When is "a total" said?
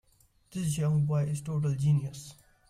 1.41-1.75